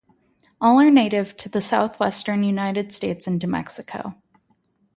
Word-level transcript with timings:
All 0.59 0.81
are 0.81 0.89
native 0.89 1.37
to 1.37 1.47
the 1.47 1.61
southwestern 1.61 2.41
United 2.43 2.91
States 2.91 3.27
and 3.27 3.39
to 3.39 3.45
Mexico. 3.45 4.15